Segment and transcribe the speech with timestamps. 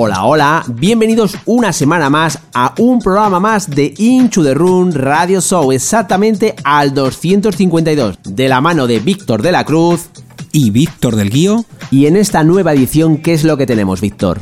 [0.00, 5.40] Hola, hola, bienvenidos una semana más a un programa más de Into the Room Radio
[5.40, 10.02] Show, exactamente al 252, de la mano de Víctor de la Cruz
[10.52, 11.64] y Víctor del Guío.
[11.90, 14.40] Y en esta nueva edición, ¿qué es lo que tenemos, Víctor?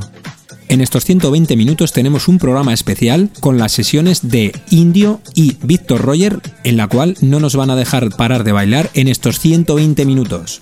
[0.69, 6.03] En estos 120 minutos tenemos un programa especial con las sesiones de Indio y Víctor
[6.03, 10.05] Roger, en la cual no nos van a dejar parar de bailar en estos 120
[10.05, 10.61] minutos.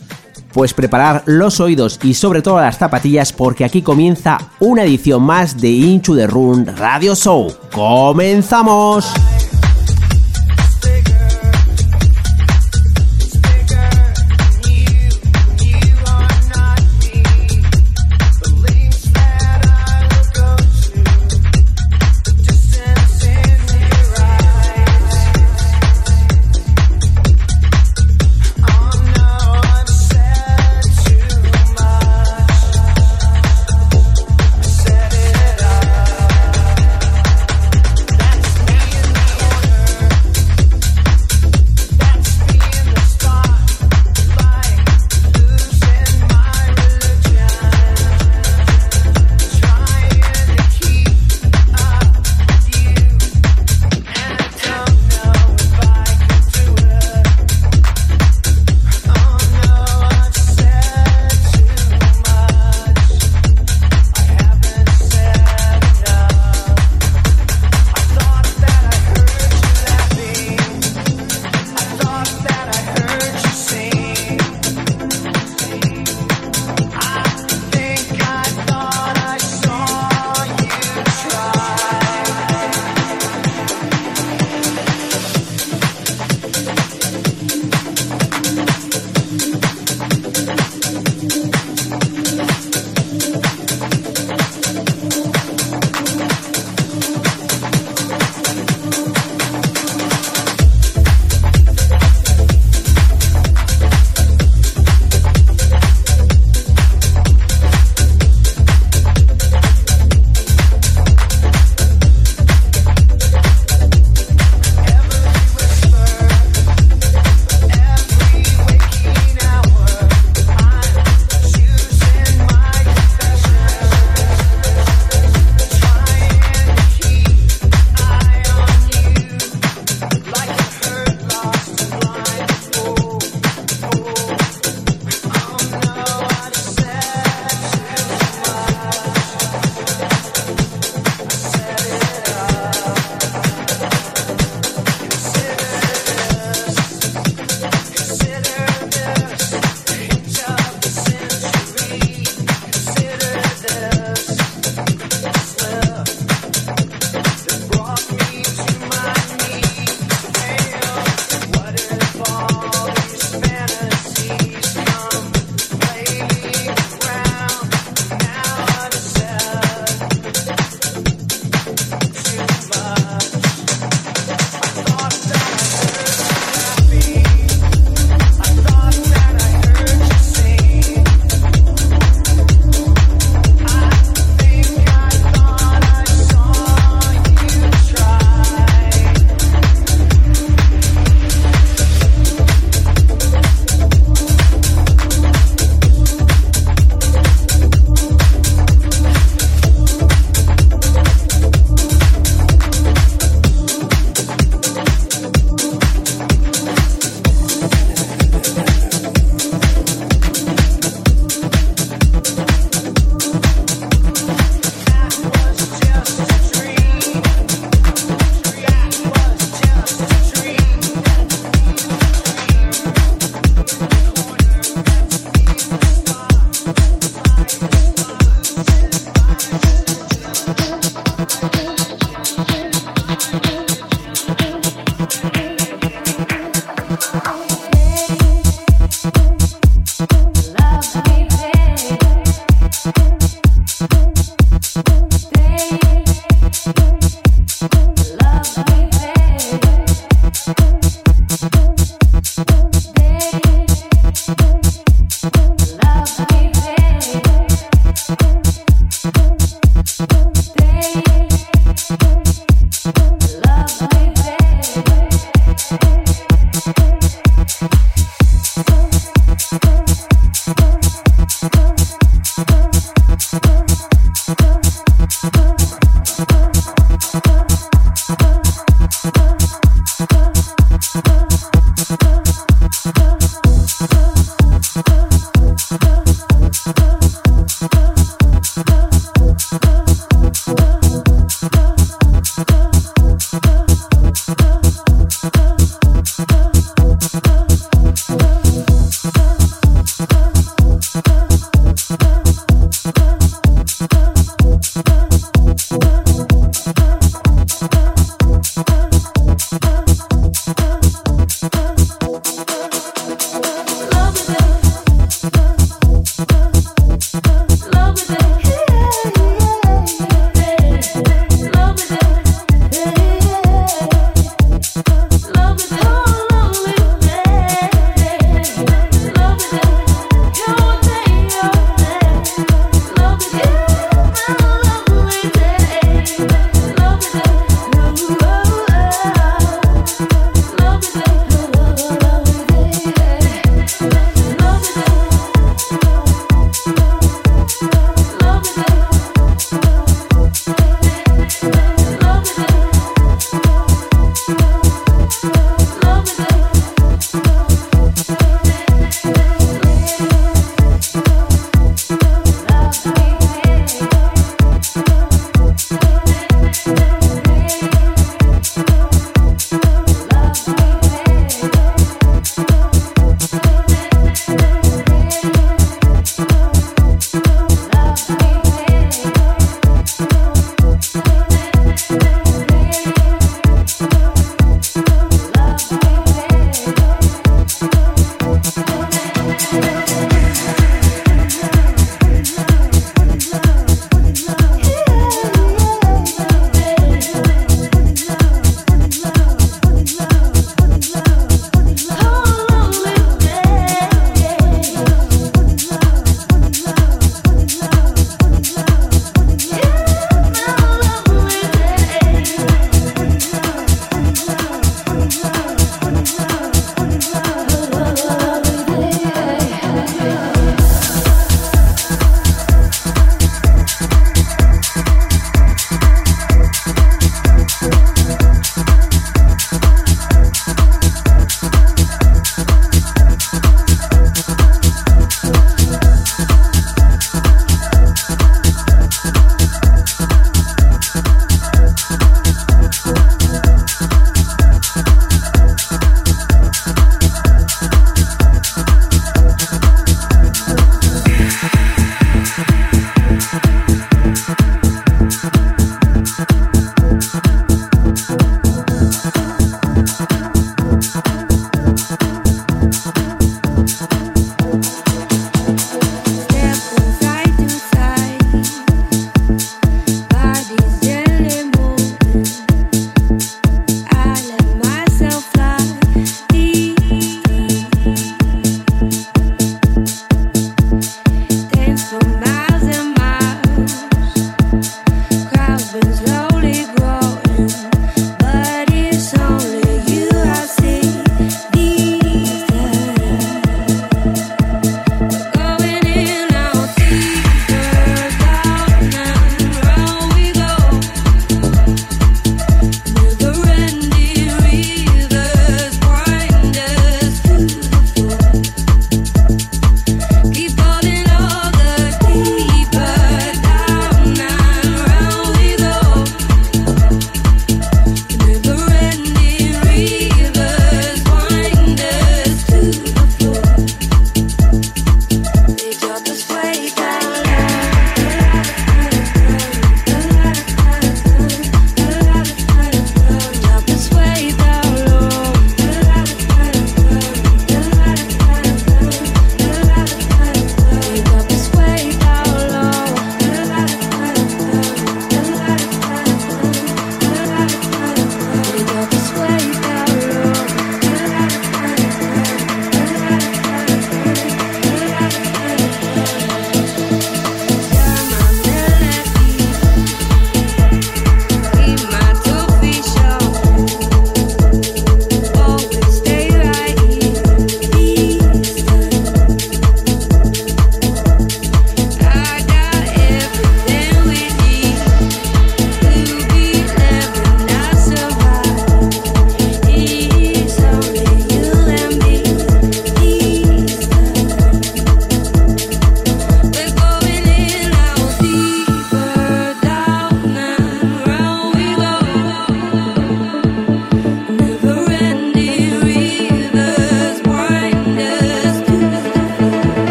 [0.54, 5.60] Pues preparar los oídos y sobre todo las zapatillas porque aquí comienza una edición más
[5.60, 7.52] de Into the Room Radio Show.
[7.72, 9.12] ¡Comenzamos!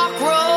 [0.00, 0.49] rock roll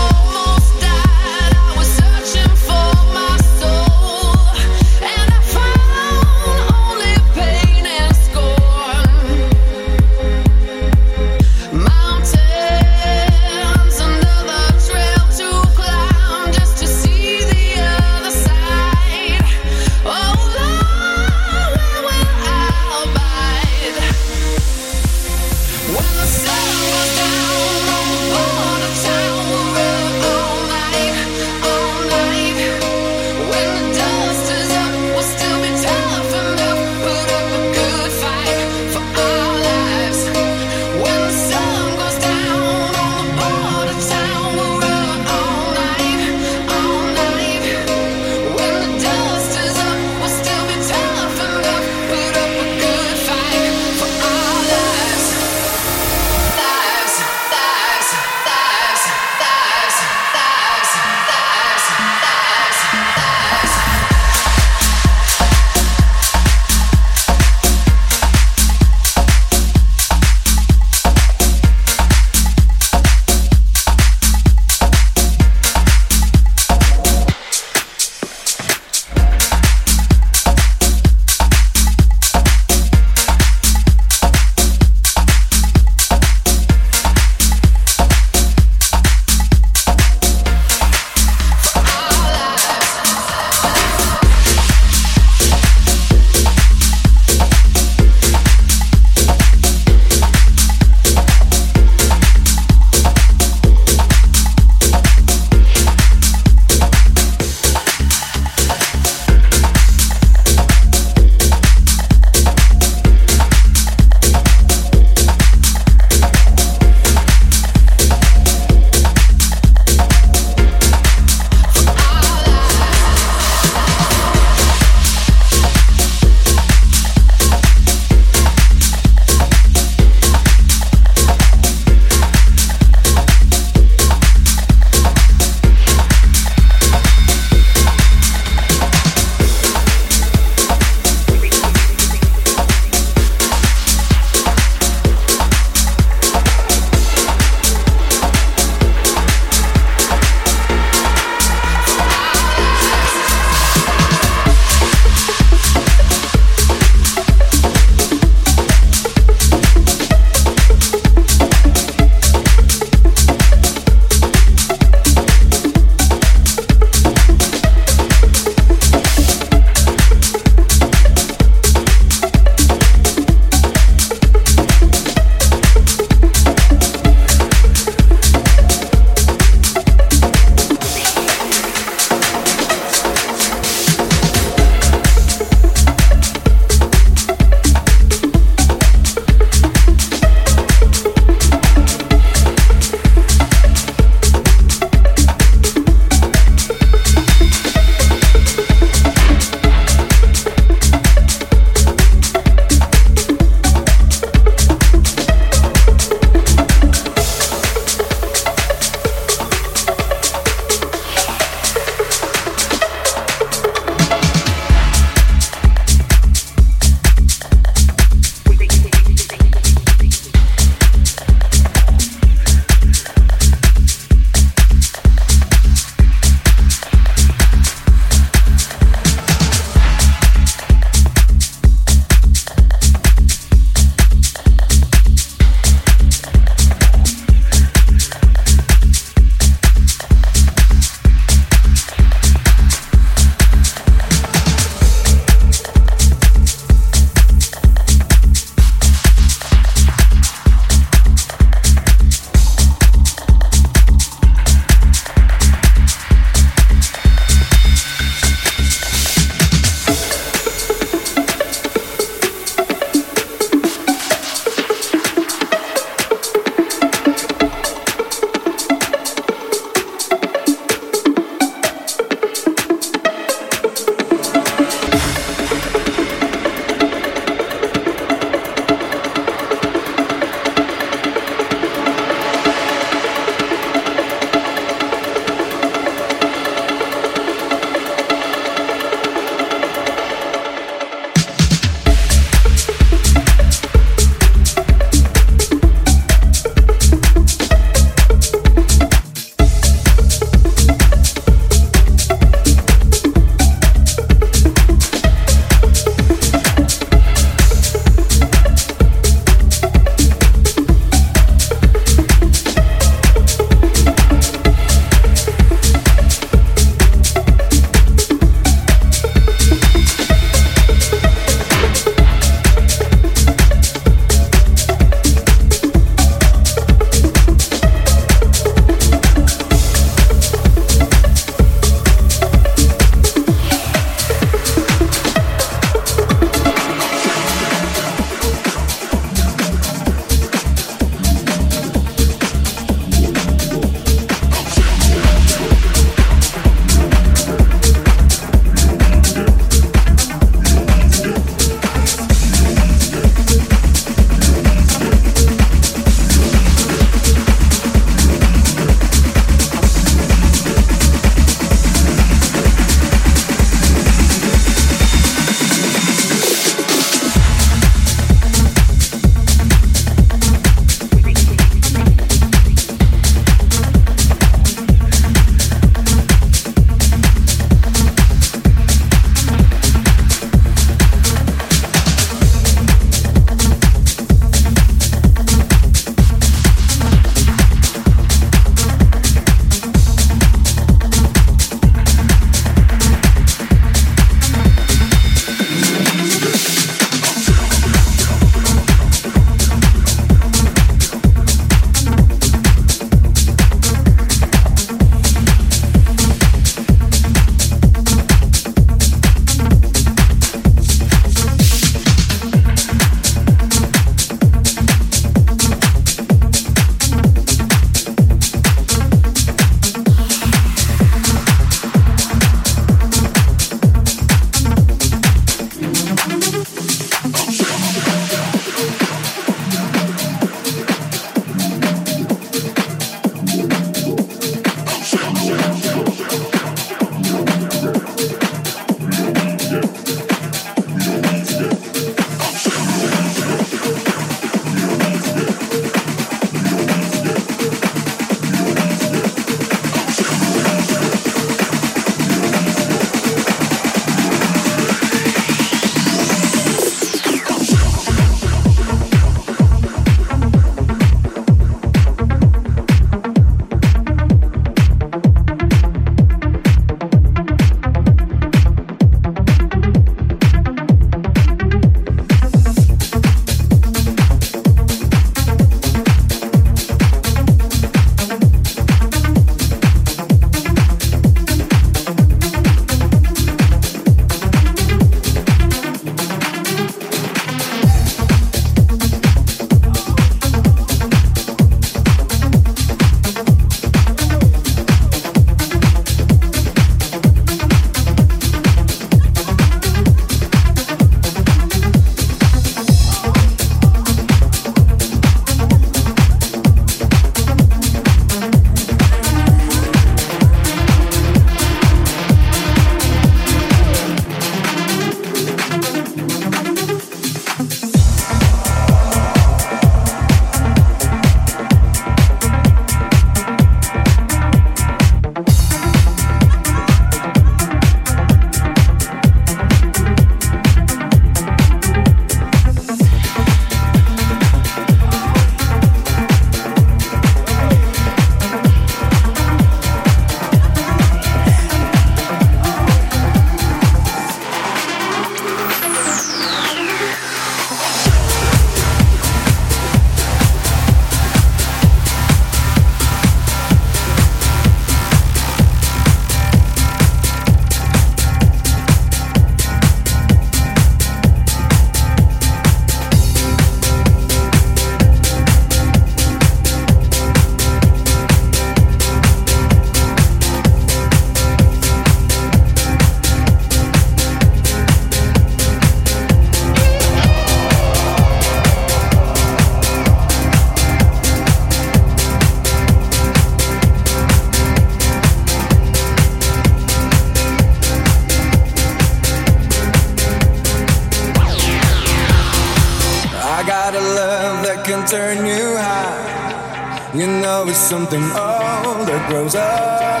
[597.68, 600.00] something old that grows up.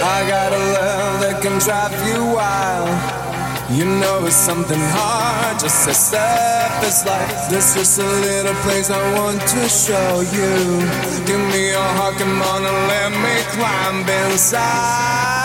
[0.00, 2.94] I got a love that can drive you wild.
[3.76, 7.50] You know it's something hard just to surface life.
[7.50, 10.86] This is a little place I want to show you.
[11.26, 15.35] Give me your heart, come on and let me climb inside.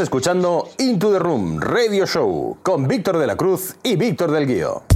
[0.00, 4.95] Escuchando Into the Room Radio Show con Víctor de la Cruz y Víctor del Guío.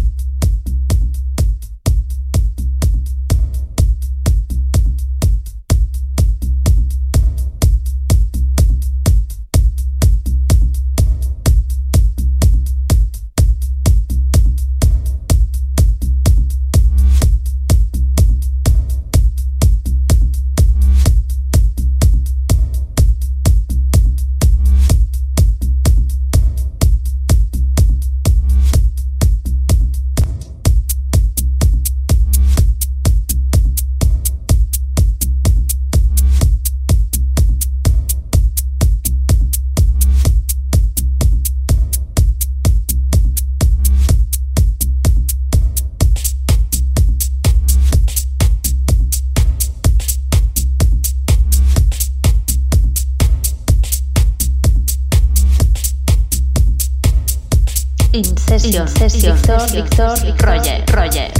[58.70, 61.39] Sesión, sesión, Víctor, Víctor, Roger, Roger.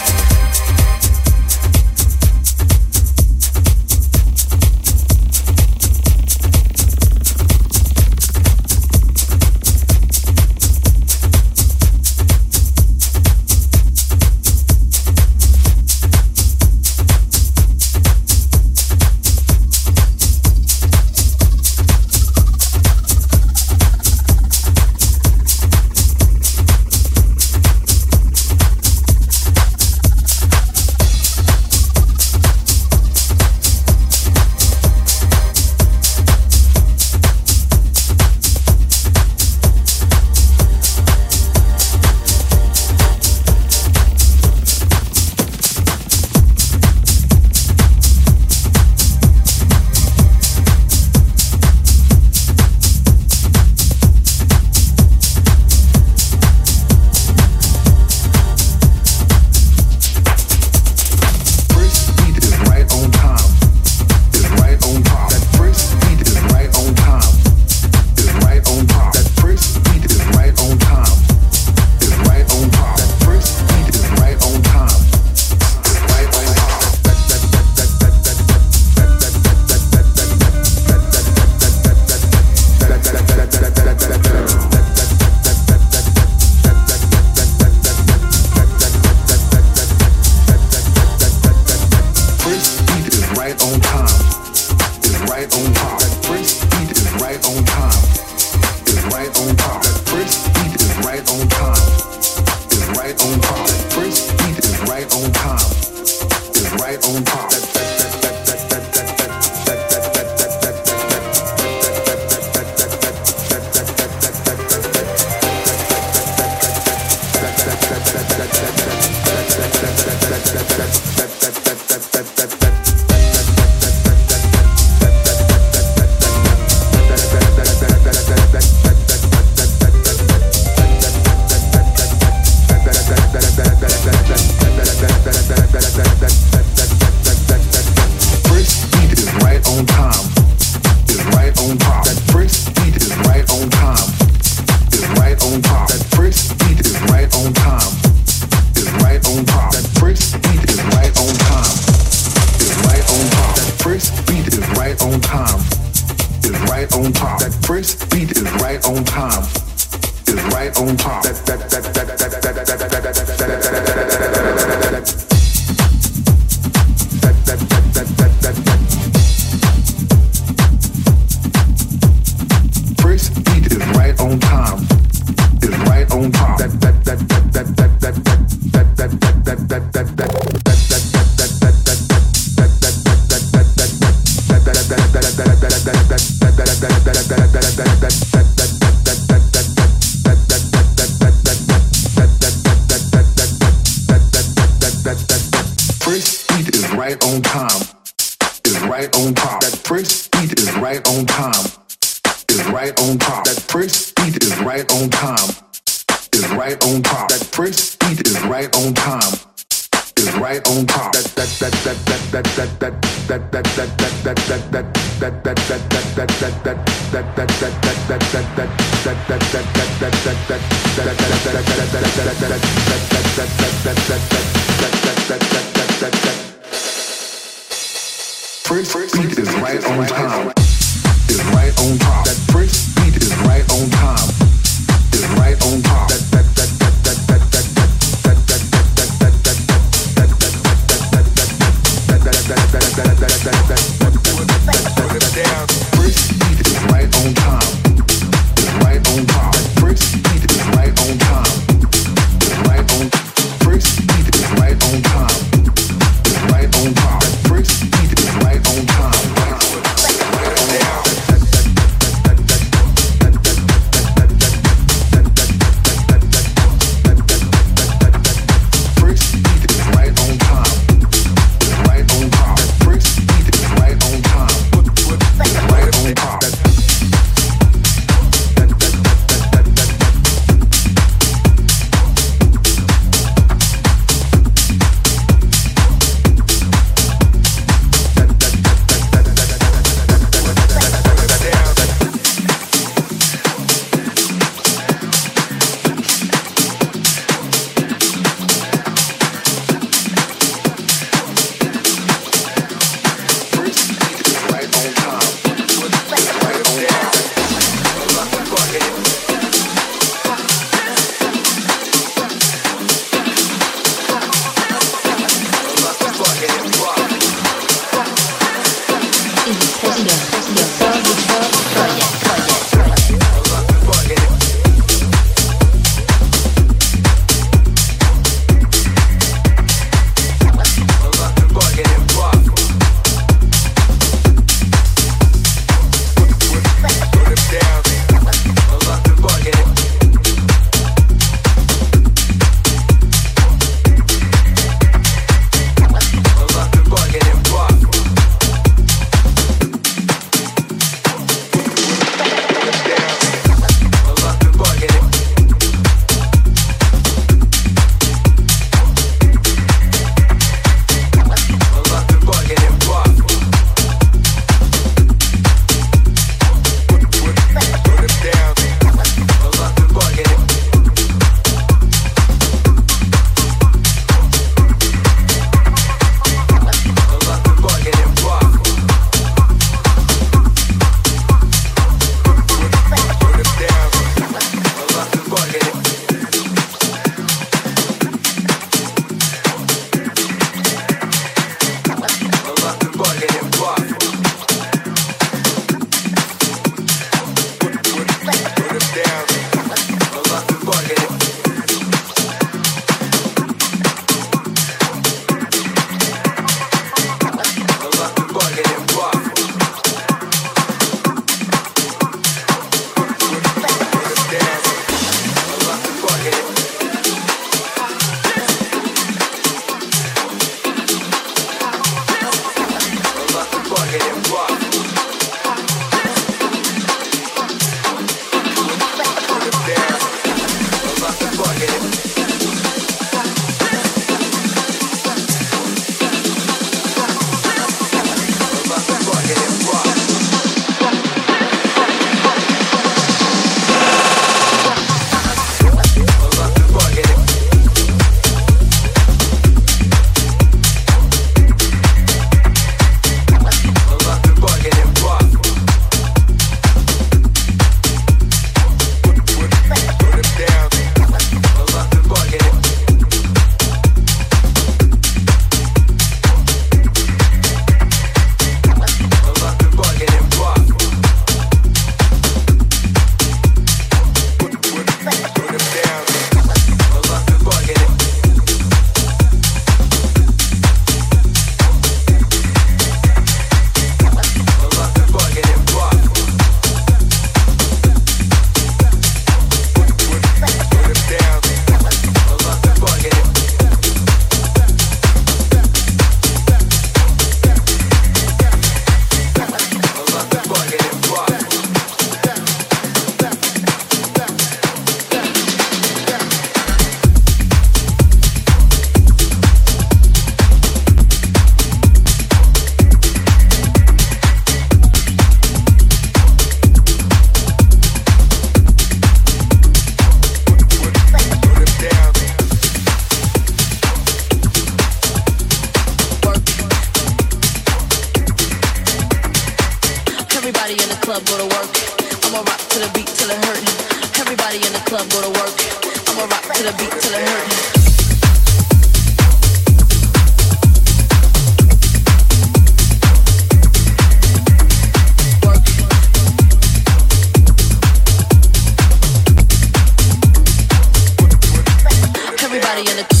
[552.71, 553.20] Everybody in the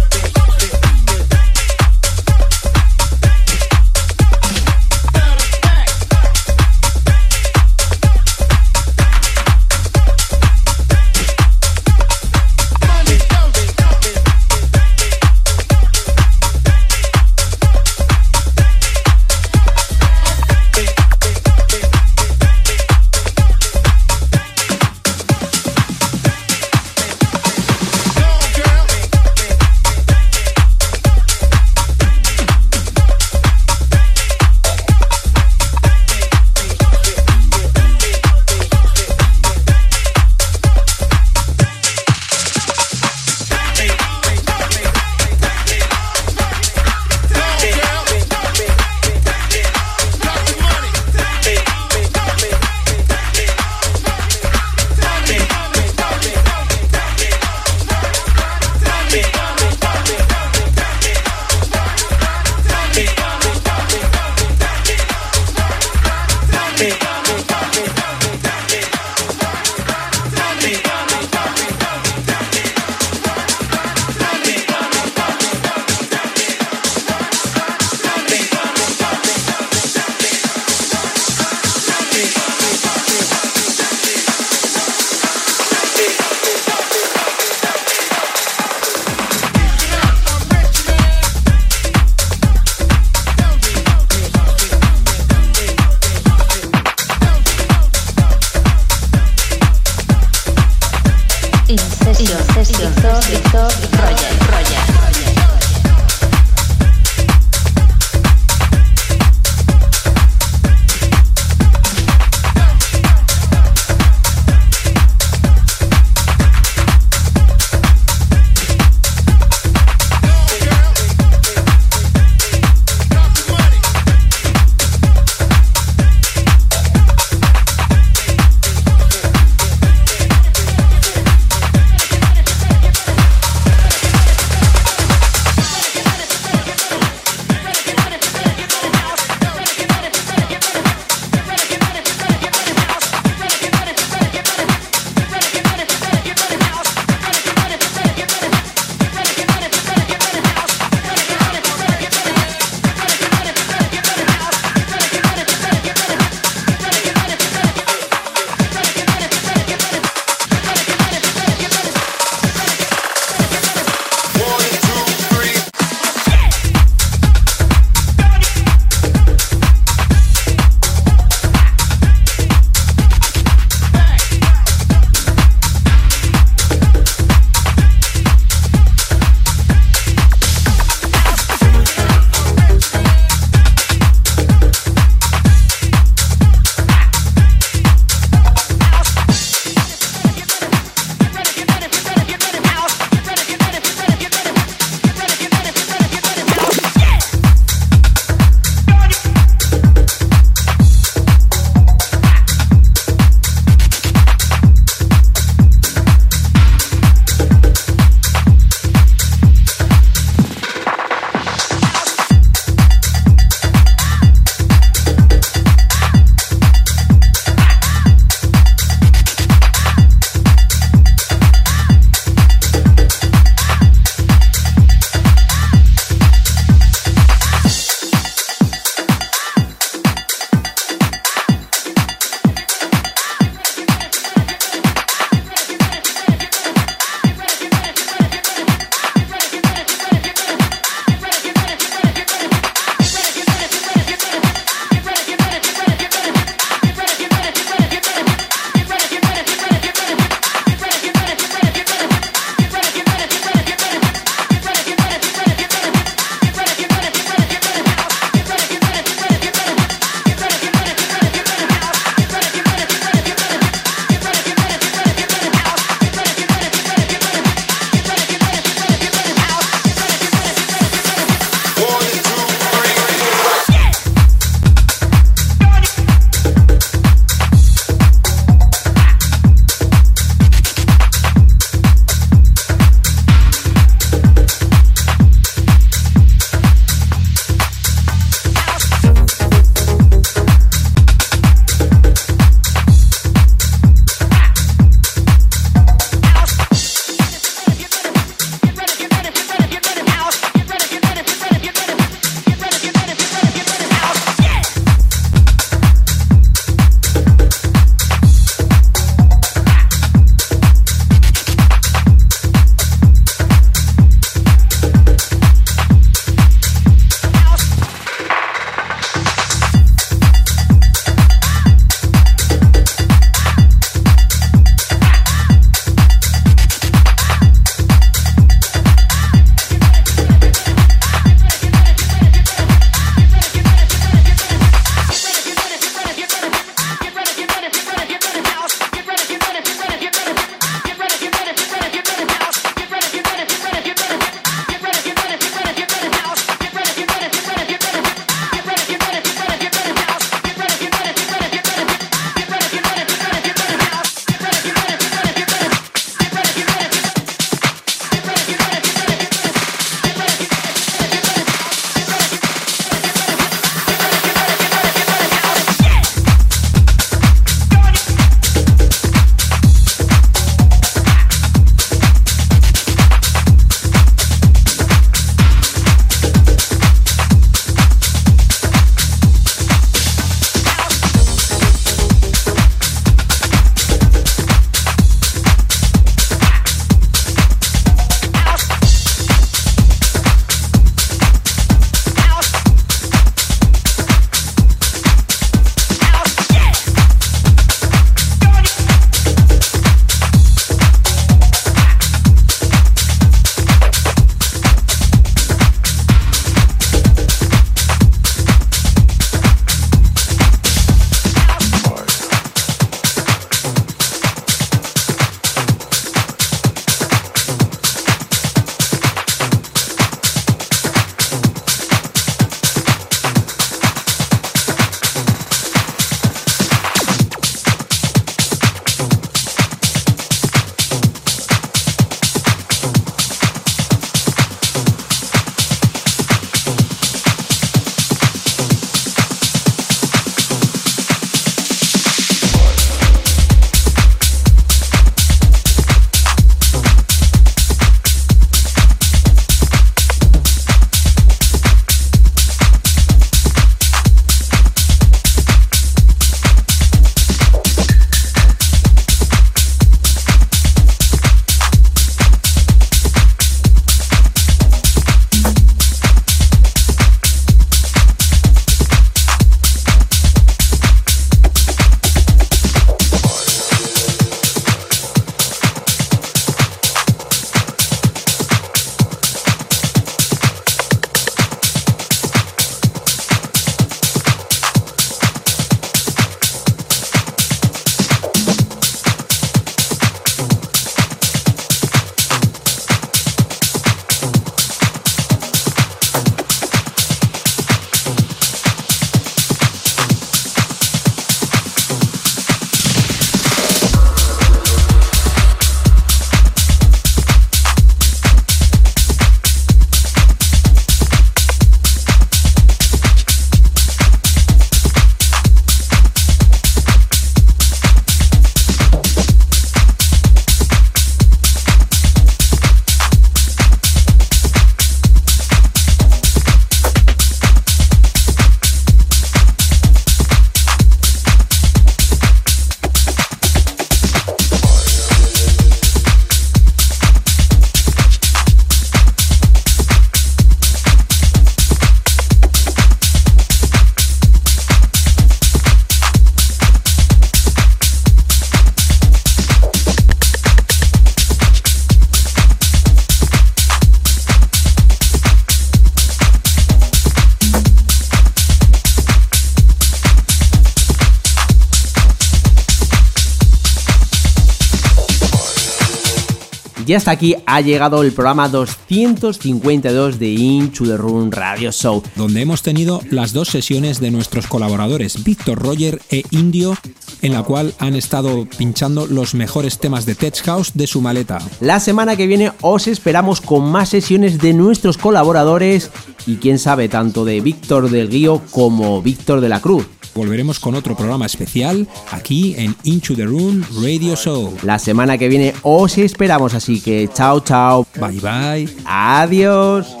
[566.91, 572.03] Y hasta aquí ha llegado el programa 252 de Into the Room Radio Show.
[572.17, 576.77] donde hemos tenido las dos sesiones de nuestros colaboradores, Víctor Roger e Indio,
[577.21, 581.37] en la cual han estado pinchando los mejores temas de Tech House de su maleta.
[581.61, 585.91] La semana que viene os esperamos con más sesiones de nuestros colaboradores
[586.27, 589.87] y quién sabe, tanto de Víctor del Guío como Víctor de la Cruz.
[590.13, 594.57] Volveremos con otro programa especial aquí en Into the Room Radio Show.
[594.63, 597.85] La semana que viene os esperamos, así que chao, chao.
[597.99, 598.69] Bye bye.
[598.85, 600.00] Adiós.